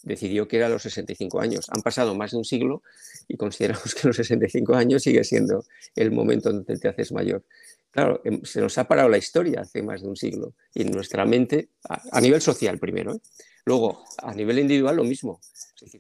[0.04, 1.68] decidió que era a los 65 años.
[1.70, 2.84] Han pasado más de un siglo
[3.28, 7.44] y consideramos que los 65 años sigue siendo el momento donde te haces mayor.
[7.92, 10.92] Claro, em, se nos ha parado la historia hace más de un siglo y en
[10.92, 13.20] nuestra mente, a, nivel social primero, ¿eh?
[13.66, 15.42] luego a nivel individual lo mismo.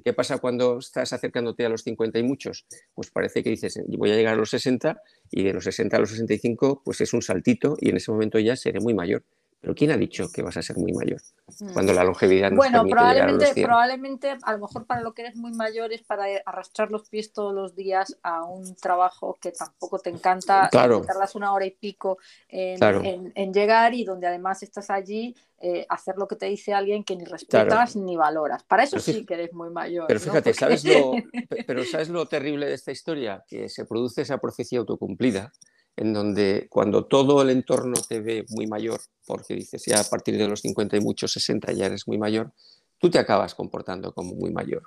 [0.03, 2.65] ¿Qué pasa cuando estás acercándote a los 50 y muchos?
[2.93, 5.99] Pues parece que dices, voy a llegar a los 60 y de los 60 a
[5.99, 9.23] los 65 pues es un saltito y en ese momento ya seré muy mayor.
[9.61, 11.21] Pero ¿quién ha dicho que vas a ser muy mayor?
[11.59, 11.73] Mm.
[11.73, 15.51] Cuando la longevidad no Bueno, probablemente, probablemente, a lo mejor para lo que eres muy
[15.51, 20.09] mayor es para arrastrar los pies todos los días a un trabajo que tampoco te
[20.09, 21.01] encanta, claro.
[21.01, 22.17] tardas una hora y pico
[22.49, 27.15] en, llegar y donde además estás allí, eh, hacer lo que te dice alguien que
[27.15, 28.63] ni respetas ni valoras.
[28.63, 30.07] Para eso sí que eres muy mayor.
[30.07, 31.11] Pero fíjate, ¿sabes, lo,
[31.67, 33.43] pero ¿sabes lo terrible de esta historia?
[33.47, 35.51] Que se produce esa profecía autocumplida
[35.95, 40.37] en donde cuando todo el entorno te ve muy mayor, porque dices ya a partir
[40.37, 42.51] de los 50 y muchos 60 ya eres muy mayor,
[42.97, 44.83] tú te acabas comportando como muy mayor.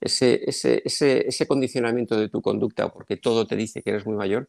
[0.00, 4.14] Ese, ese, ese, ese condicionamiento de tu conducta, porque todo te dice que eres muy
[4.14, 4.48] mayor,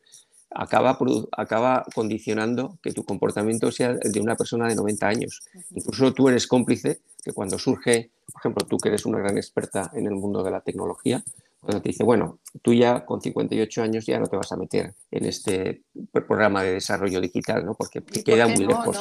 [0.52, 0.98] acaba,
[1.32, 5.42] acaba condicionando que tu comportamiento sea de una persona de 90 años.
[5.72, 9.92] Incluso tú eres cómplice que cuando surge, por ejemplo, tú que eres una gran experta
[9.94, 11.24] en el mundo de la tecnología,
[11.68, 14.94] cuando te dice, bueno, tú ya con 58 años ya no te vas a meter
[15.12, 17.74] en este programa de desarrollo digital, ¿no?
[17.74, 18.98] Porque te queda muy lejos.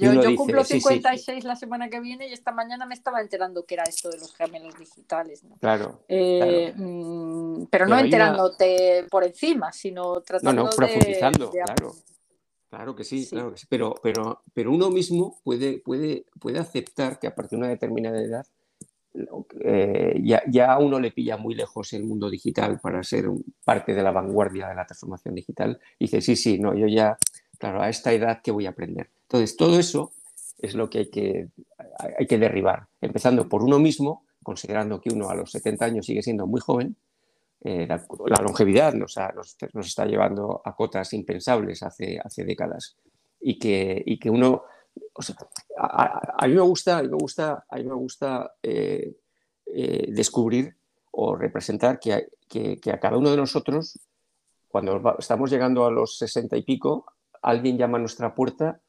[0.00, 3.82] yo, cumplo 56 la semana que viene y esta mañana me estaba enterando que era
[3.82, 5.56] esto de los gemelos digitales, ¿no?
[5.56, 6.04] Claro.
[6.08, 11.92] Eh, mm, pero, no enterándote por encima, sino tratando no, no, profundizando, claro.
[12.70, 13.66] Claro que sí, claro que sí.
[13.68, 18.22] Pero, pero, pero uno mismo puede, puede, puede aceptar que a partir de una determinada
[18.22, 18.46] edad
[19.60, 23.26] eh, ya, ya, a uno le pilla muy lejos el mundo digital para ser
[23.64, 25.78] parte de la vanguardia de la transformación digital.
[25.98, 27.18] Y dice, sí, sí, no, yo ya,
[27.58, 29.10] claro, a esta edad, ¿qué voy a aprender?
[29.22, 30.12] Entonces, todo eso
[30.58, 31.48] es lo que hay que,
[32.18, 36.22] hay que derribar, empezando por uno mismo, considerando que uno a los 70 años sigue
[36.22, 36.96] siendo muy joven.
[37.62, 39.16] Eh, la, longevidad nos,
[39.72, 42.96] nos, está llevando a cotas impensables hace, hace décadas
[43.40, 44.64] y que, y que uno
[45.78, 49.16] a, mí me gusta, a mí me gusta, a mí me gusta eh,
[49.66, 50.76] eh, descubrir
[51.10, 52.28] o representar que,
[52.92, 53.98] a cada uno de nosotros,
[54.68, 57.06] cuando estamos llegando a los sesenta y pico,
[57.42, 58.80] alguien llama a nuestra puerta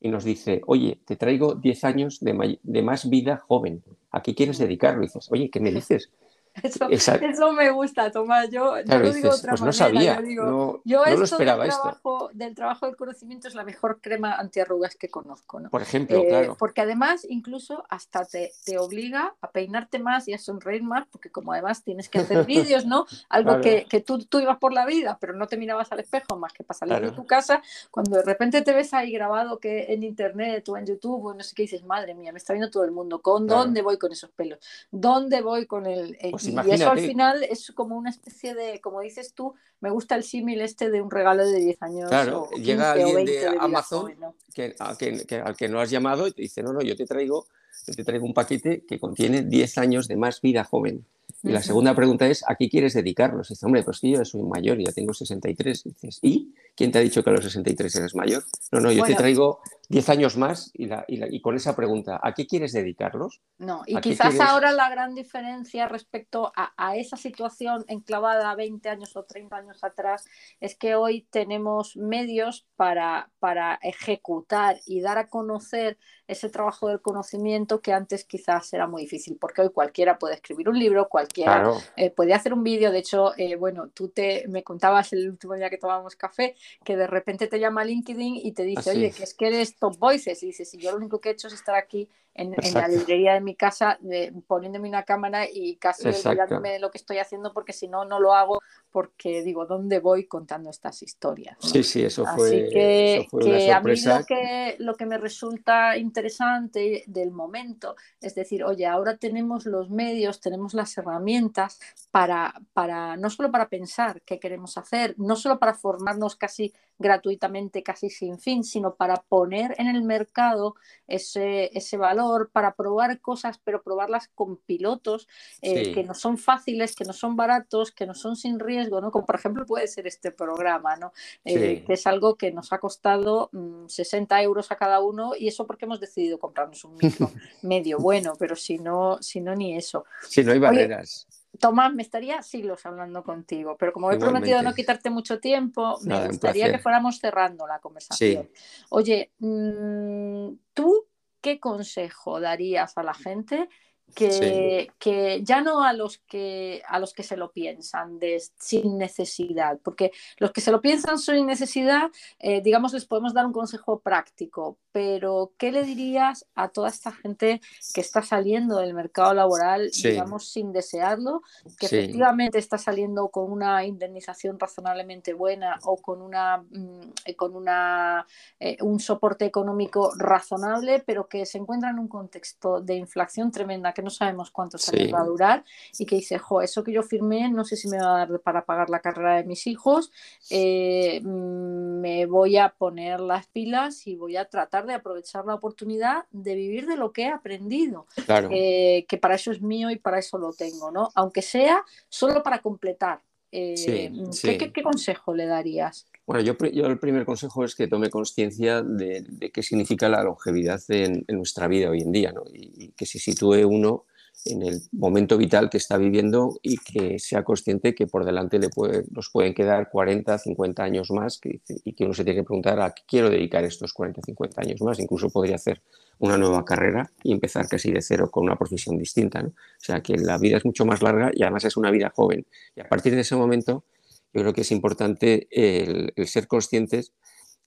[0.00, 4.34] y nos dice, oye, te traigo 10 años de, de, más vida joven, ¿a qué
[4.34, 5.02] quieres dedicarlo?
[5.02, 6.10] Y dices, oye, ¿qué me dices?
[6.62, 8.50] Eso, me gusta, Tomás.
[8.50, 9.64] Yo, lo digo otra pues manera.
[9.64, 14.00] No sabía, no, yo esto esperaba del trabajo, del trabajo del conocimiento es la mejor
[14.00, 15.60] crema antiarrugas que conozco.
[15.60, 15.70] ¿no?
[15.70, 16.56] Por ejemplo, eh, claro.
[16.58, 21.30] Porque además, incluso hasta te, te, obliga a peinarte más y a sonreír más, porque
[21.30, 23.06] como además tienes que hacer vídeos, ¿no?
[23.28, 26.36] Algo que, que tú, tú, ibas por la vida, pero no te mirabas al espejo
[26.36, 29.92] más que para salir de tu casa, cuando de repente te ves ahí grabado que
[29.92, 32.70] en internet o en YouTube o no sé qué dices, madre mía, me está viendo
[32.70, 34.58] todo el mundo, ¿con dónde voy con esos pelos?
[34.90, 36.16] ¿Dónde voy con el...
[36.54, 40.14] Pues y eso al final es como una especie de, como dices tú, me gusta
[40.14, 42.08] el símil este de un regalo de 10 años.
[42.08, 44.14] Claro, llega alguien de, Amazon
[44.54, 47.46] que, al que no has llamado y te dice, no, no, yo te traigo,
[47.86, 51.04] yo te traigo un paquete que contiene 10 años de más vida joven.
[51.42, 53.48] Y la segunda pregunta es, ¿a qué quieres dedicarlos?
[53.48, 55.86] dice, hombre, pues que yo soy mayor, ya tengo 63.
[55.86, 56.54] Y dices, ¿y?
[56.74, 58.44] ¿Quién te ha dicho que a los 63 eres mayor?
[58.72, 62.46] No, no, yo te traigo 10 años más y, y, con esa pregunta, ¿a qué
[62.46, 63.40] quieres dedicarlos?
[63.56, 69.16] No, y quizás ahora la gran diferencia respecto a, a, esa situación enclavada 20 años
[69.16, 70.26] o 30 años atrás
[70.60, 77.00] es que hoy tenemos medios para, para ejecutar y dar a conocer ese trabajo del
[77.00, 81.72] conocimiento que antes quizás era muy difícil, porque hoy cualquiera puede escribir un libro, cualquiera
[81.96, 82.92] eh, puede hacer un vídeo.
[82.92, 86.96] De hecho, eh, bueno, tú te, me contabas el último día que tomábamos café que
[86.96, 90.42] de repente te llama LinkedIn y te dice, oye, que es que eres Top Voices.
[90.42, 92.08] Y dices, y yo lo único que he hecho es estar aquí
[92.38, 93.98] en, la librería de mi casa
[94.46, 98.20] poniéndome una cámara y casi olvidándome de lo que estoy haciendo porque si no, no
[98.20, 101.56] lo hago porque digo, ¿dónde voy contando estas historias?
[101.60, 107.04] Sí, sí, eso fue, Así que, a mí lo que, lo que me resulta interesante
[107.06, 111.78] del momento es decir, oye, ahora tenemos los medios, tenemos las herramientas
[112.10, 117.82] para, para no solo para pensar qué queremos hacer, no solo para formarnos casi gratuitamente,
[117.82, 120.74] casi sin fin, sino para poner en el mercado
[121.06, 125.28] ese, ese valor, para probar cosas, pero probarlas con pilotos
[125.62, 129.10] eh, que no son fáciles, que no son baratos, que no son sin riesgo, ¿no?
[129.10, 131.12] Como por ejemplo puede ser este programa, ¿no?
[131.44, 133.50] Eh, que es algo que nos ha costado
[133.86, 137.30] 60 mm, euros a cada uno y eso porque hemos decidido comprarnos un micro
[137.62, 140.04] medio bueno, pero si no, si no ni eso.
[140.28, 141.26] Si no hay barreras.
[141.58, 146.28] Tomás, me estaría siglos hablando contigo, pero como he prometido no quitarte mucho tiempo, me
[146.28, 148.48] gustaría que fuéramos cerrando la conversación.
[148.90, 151.07] Oye, mm, ¿tú
[151.40, 153.68] qué consejo darías a la gente
[154.14, 158.98] que, que, ya no a los que a los que se lo piensan de, sin
[158.98, 163.52] necesidad, porque los que se lo piensan sin necesidad, eh, digamos, les podemos dar un
[163.52, 167.60] consejo práctico, pero ¿qué le dirías a toda esta gente
[167.94, 171.42] que está saliendo del mercado laboral, digamos, sin desearlo,
[171.78, 178.26] que efectivamente está saliendo con una indemnización razonablemente buena o con una mm, con una
[178.58, 183.92] eh, un soporte económico razonable, pero que se encuentra en un contexto de inflación tremenda
[183.92, 185.64] que no sabemos cuántos años va a durar
[185.98, 188.40] y que dice, jo, eso que yo firmé no sé si me va a dar
[188.40, 190.10] para pagar la carrera de mis hijos,
[190.50, 195.54] eh, mm, me voy a poner las pilas y voy a tratar de aprovechar la
[195.54, 198.06] oportunidad de vivir de lo que he aprendido,
[198.50, 201.10] eh, que para eso es mío y para eso lo tengo, ¿no?
[201.14, 203.20] Aunque sea solo para completar.
[203.50, 204.12] Eh,
[204.42, 206.06] ¿qué, consejo le darías?
[206.26, 206.54] Bueno, yo,
[206.86, 211.88] el primer consejo es que tome conciencia de, qué significa la longevidad en, nuestra vida
[211.88, 212.42] hoy en día, ¿no?
[212.52, 214.04] y, que se sitúe uno
[214.44, 218.68] en el momento vital que está viviendo y que sea consciente que por delante le
[218.68, 222.44] puede, nos pueden quedar 40, 50 años más que, y que uno se tiene que
[222.44, 224.98] preguntar a qué quiero dedicar estos 40, 50 años más.
[224.98, 225.82] Incluso podría hacer
[226.18, 229.44] una nueva carrera y empezar casi de cero con una profesión distinta.
[229.44, 232.46] O sea que la vida es mucho más larga y además es una vida joven.
[232.74, 233.84] Y a partir de ese momento
[234.32, 237.12] yo creo que es importante el, ser conscientes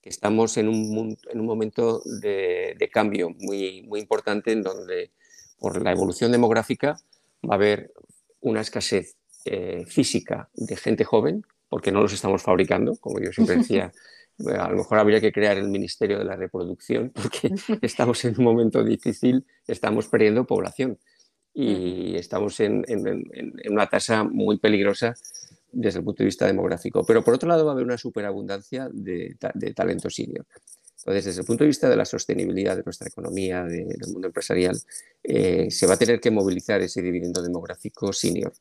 [0.01, 5.11] que estamos en un, en un momento de, de, cambio muy, muy importante en donde
[5.61, 6.97] por la evolución demográfica
[7.47, 7.93] va a haber
[8.41, 13.55] una escasez eh, física de gente joven, porque no los estamos fabricando, como yo siempre
[13.57, 13.91] decía.
[14.59, 18.43] a lo mejor habría que crear el Ministerio de la Reproducción, porque estamos en un
[18.43, 20.97] momento difícil, estamos perdiendo población
[21.53, 22.83] y estamos en,
[23.69, 25.13] una tasa muy peligrosa
[25.71, 27.05] desde el punto de vista demográfico.
[27.05, 30.47] Pero por otro lado va a haber una superabundancia de, de talento senior.
[31.01, 34.79] Entonces, desde el punto de vista de la sostenibilidad de nuestra economía, del mundo empresarial,
[35.23, 38.53] eh, se va a tener que movilizar ese dividendo demográfico senior.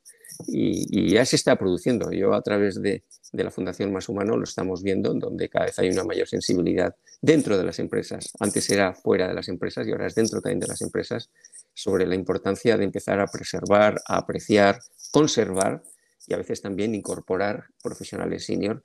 [0.47, 2.11] Y, ya se está produciendo.
[2.13, 5.91] Yo a través de, la Fundación Más Humano lo estamos viendo, donde cada vez hay
[5.91, 8.33] una mayor sensibilidad dentro de las empresas.
[8.41, 11.29] Antes era fuera de las empresas y ahora es dentro también de las empresas
[11.75, 14.81] sobre la importancia de empezar a preservar, a apreciar,
[15.13, 15.83] conservar
[16.27, 18.83] y a veces también incorporar profesionales senior,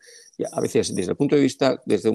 [0.52, 2.12] a veces desde el punto de vista, desde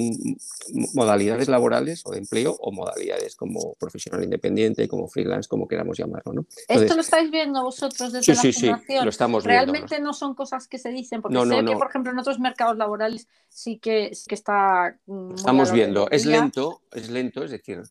[0.94, 6.32] modalidades laborales o de empleo o modalidades como profesional independiente, como freelance, como queramos llamarlo.
[6.32, 6.46] ¿no?
[6.68, 8.98] Esto lo estáis viendo vosotros desde sí, la sí, fundación.
[8.98, 12.12] Sí, lo estamos Realmente no son cosas que se dicen, porque sé que, por ejemplo,
[12.12, 14.98] en otros mercados laborales sí que, que está...
[15.34, 17.82] Estamos viendo, es lento, es lento, es decir,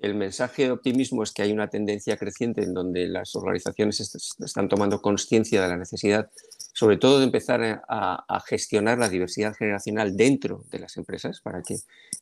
[0.00, 4.68] el mensaje de optimismo es que hay una tendencia creciente en donde las organizaciones están
[4.68, 6.30] tomando conciencia de la necesidad,
[6.78, 11.74] sobre todo de empezar a, gestionar la diversidad generacional dentro de las empresas para que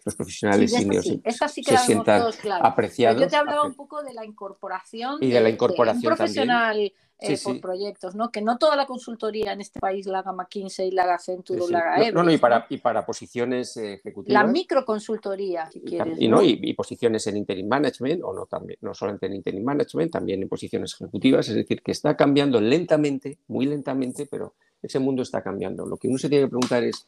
[0.03, 1.21] los profesionales sí,
[1.63, 2.23] se sientan
[2.63, 3.21] apreciados.
[3.21, 7.39] yo te hablaba un poco de la incorporación y de, la incorporación un profesional eh,
[7.43, 8.31] por proyectos, ¿no?
[8.31, 11.71] Que no toda la consultoría en este país la haga McKinsey, la haga Accenture o
[11.71, 14.43] la haga Everest, no, no, y para, y para posiciones eh, ejecutivas.
[14.43, 16.19] La microconsultoría, si quieres.
[16.21, 16.43] Y, ¿no?
[16.43, 20.49] Y, posiciones en interim management, o no, también, no solamente en interim management, también en
[20.49, 24.46] posiciones ejecutivas, es decir, que está cambiando lentamente, muy lentamente, pero
[24.87, 25.87] ese mundo está cambiando.
[25.87, 27.07] Lo que uno se tiene que preguntar es,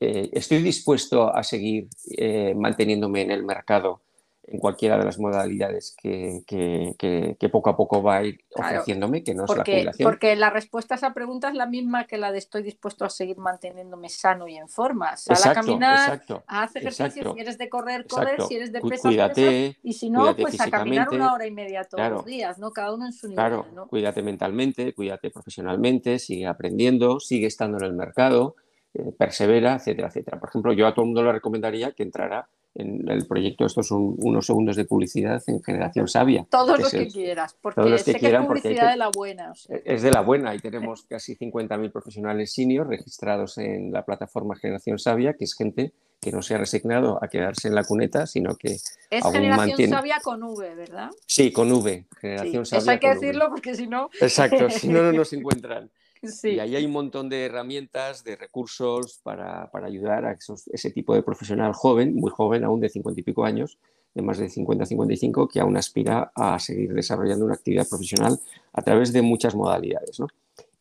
[0.00, 1.88] eh, ¿estoy dispuesto a seguir
[2.56, 4.00] manteniéndome en el mercado
[4.46, 9.34] en cualquiera de las modalidades que, que, poco a poco va a ir ofreciéndome, que
[9.34, 10.06] no es la jubilación.
[10.06, 13.10] Porque la respuesta a esa pregunta es la misma que la de estoy dispuesto a
[13.10, 15.16] seguir manteniéndome sano y en forma.
[15.16, 19.76] Sal a caminar, haz ejercicio, si eres de correr, correr, si eres de pesas, cuídate,
[19.82, 22.70] y si no, pues a caminar una hora y media todos los días, ¿no?
[22.72, 23.36] Cada uno en su nivel.
[23.36, 28.56] Claro, cuídate mentalmente, cuídate profesionalmente, sigue aprendiendo, sigue estando en el mercado,
[28.92, 30.38] eh, persevera, etcétera, etcétera.
[30.38, 33.86] Por ejemplo, yo a todo el mundo le recomendaría que entrara en el proyecto, estos
[33.86, 36.46] son unos segundos de publicidad en Generación Sabia.
[36.50, 39.10] Todos los que quieras, porque todos los que sé quieran, que es publicidad de la
[39.10, 39.52] buena.
[39.84, 44.98] Es de la buena y tenemos casi 50.000 profesionales senior registrados en la plataforma Generación
[44.98, 48.56] Sabia, que es gente que no se ha resignado a quedarse en la cuneta, sino
[48.56, 48.96] que es
[49.30, 51.10] Generación Sabia con V, ¿verdad?
[51.26, 52.80] Sí, con V, Generación Sabia.
[52.80, 54.08] Eso hay que decirlo porque si no...
[54.20, 55.90] Exacto, si no, no nos encuentran.
[56.44, 60.36] Y ahí hay un montón de herramientas, de recursos para, para ayudar a
[60.72, 63.78] ese tipo de profesional joven, muy joven, aún de 50 y pico años,
[64.14, 68.38] de más de 50 a 55, que aún aspira a seguir desarrollando una actividad profesional
[68.72, 70.20] a través de muchas modalidades.
[70.20, 70.28] ¿no?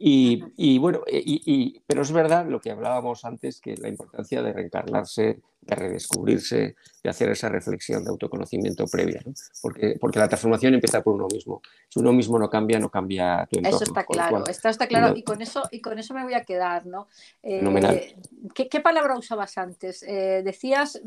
[0.06, 5.40] Y, bueno, y, pero es verdad lo que hablábamos antes, que la importancia de reencarnarse,
[5.62, 9.32] de redescubrirse, de hacer esa reflexión de autoconocimiento previa, ¿no?
[9.62, 11.62] porque, porque la transformación empieza por uno mismo.
[11.88, 13.78] Si uno mismo no cambia, no cambia tu entorno.
[13.78, 16.86] Eso está claro, está claro, y con eso, y con eso me voy a quedar,
[16.86, 17.08] ¿no?
[17.42, 18.16] Eh,
[18.54, 20.04] ¿qué, palabra usabas antes?
[20.04, 21.02] Eh, decías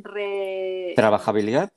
[0.97, 1.71] Trabajabilidad.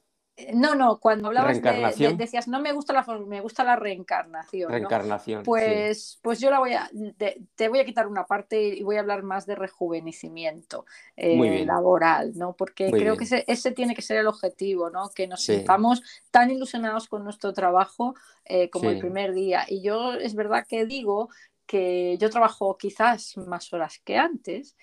[0.53, 4.71] No, no, cuando hablabas de, decías, no me gusta la me gusta la reencarnación.
[4.71, 5.43] Reencarnación.
[5.43, 6.89] Pues, pues yo la voy a,
[7.55, 10.85] te voy a quitar una parte y voy a hablar más de rejuvenecimiento
[11.15, 12.53] eh, laboral, ¿no?
[12.53, 15.09] Porque creo que ese, tiene que ser el objetivo, ¿no?
[15.13, 18.15] Que nos sintamos tan ilusionados con nuestro trabajo
[18.45, 19.65] eh, como el primer día.
[19.67, 21.29] Y yo es verdad que digo
[21.65, 24.75] que yo trabajo quizás más horas que antes,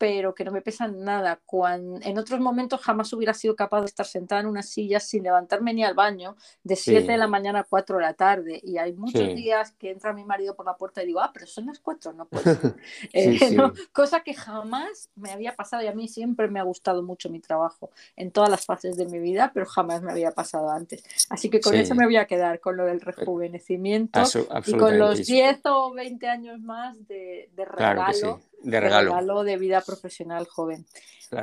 [0.00, 1.42] pero que no me pesan nada.
[1.44, 5.24] Cuando, en otros momentos jamás hubiera sido capaz de estar sentada en una silla sin
[5.24, 8.58] levantarme ni al baño de 7 de la mañana a 4 de la tarde.
[8.64, 11.46] Y hay muchos días que entra mi marido por la puerta y digo, ah, pero
[11.46, 12.44] son las 4, no puedo.
[13.12, 13.56] Eh,
[13.92, 17.40] cosa que jamás me había pasado y a mí siempre me ha gustado mucho mi
[17.40, 21.04] trabajo en todas las fases de mi vida, pero jamás me había pasado antes.
[21.28, 24.22] Así que con eso me voy a quedar, con lo del rejuvenecimiento
[24.66, 29.44] y con los 10 o 20 años más de, regalo de regalo.
[29.44, 30.86] de vida profesional joven.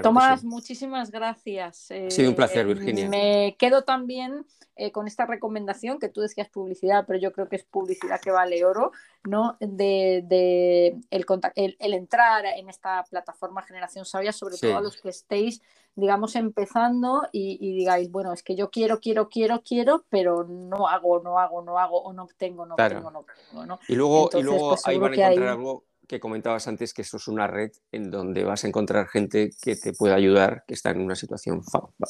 [0.04, 1.92] Tomás, muchísimas gracias.
[1.92, 3.10] ha sido un placer, eh, Virginia.
[3.10, 4.46] Me quedo también
[4.76, 8.30] eh, con esta recomendación que tú decías publicidad, pero yo creo que es publicidad que
[8.30, 8.92] vale oro,
[9.24, 9.56] ¿no?
[9.60, 15.62] De, el, entrar en esta plataforma Generación Sabia, sobre todo a los que estéis,
[15.96, 21.22] digamos, empezando y, digáis, bueno, es que yo quiero, quiero, quiero, quiero, pero no hago,
[21.24, 23.80] no hago, no hago, o no obtengo, no obtengo, no obtengo, ¿no?
[23.88, 27.18] Y luego, y luego pues ahí van a encontrar algo que comentabas antes, que eso
[27.18, 30.92] es una red en donde vas a encontrar gente que te pueda ayudar, que está
[30.92, 31.62] en una situación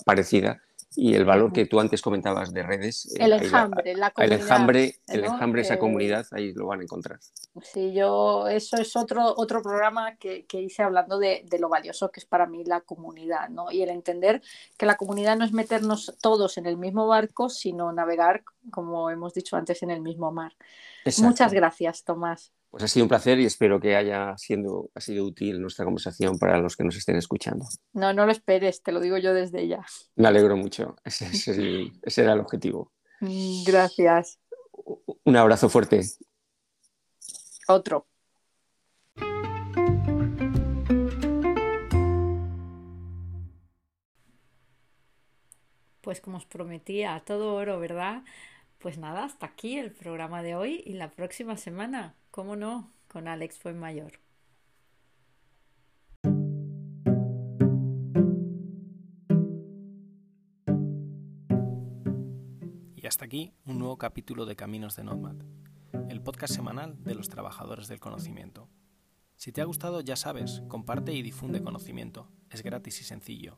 [0.06, 0.62] parecida
[0.96, 3.06] y el valor que tú antes comentabas de redes.
[3.14, 4.36] Eh, el enjambre, la, comunidad.
[4.36, 7.20] El enjambre, el enjambre esa comunidad, ahí lo van a encontrar.
[7.62, 12.10] Sí, yo, eso es otro, otro programa que, que hice hablando de, de, lo valioso
[12.10, 13.72] que es para mí la comunidad, ¿no?
[13.72, 14.42] Y el entender
[14.78, 19.34] que la comunidad no es meternos todos en el mismo barco, sino navegar, como hemos
[19.34, 20.54] dicho antes, en el mismo mar.
[21.20, 22.54] Muchas gracias, Tomás.
[22.70, 26.38] Pues ha sido un placer y espero que haya sido, ha sido útil nuestra conversación
[26.38, 27.66] para los que nos estén escuchando.
[27.94, 29.86] No, no lo esperes, te lo digo yo desde ya.
[30.16, 32.92] Me alegro mucho, ese, era el objetivo.
[33.22, 34.40] Mm, gracias.
[35.24, 36.02] Un abrazo fuerte.
[37.68, 38.08] Otro.
[46.02, 48.24] Pues como os prometía, todo oro, ¿verdad?
[48.78, 52.94] Pues nada, hasta aquí el programa de hoy y la próxima semana, ¿cómo no?
[53.08, 54.20] Con Alex Fuenmayor.
[62.96, 65.38] Y hasta aquí un nuevo capítulo de Caminos de Nomad,
[66.12, 68.70] el podcast semanal de los trabajadores del conocimiento.
[69.36, 72.30] Si te ha gustado, ya sabes, comparte y difunde conocimiento.
[72.52, 73.58] Es gratis y sencillo.